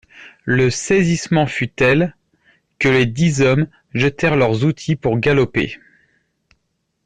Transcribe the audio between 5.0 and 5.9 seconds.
galoper.